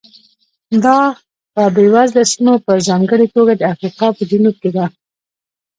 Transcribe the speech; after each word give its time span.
دا 0.83 0.99
په 1.53 1.63
بېوزله 1.75 2.23
سیمو 2.31 2.53
په 2.65 2.73
ځانګړې 2.87 3.27
توګه 3.35 3.53
د 3.55 3.61
افریقا 3.73 4.07
په 4.17 4.23
جنوب 4.29 4.55
کې 4.61 4.69
ده. 4.75 4.85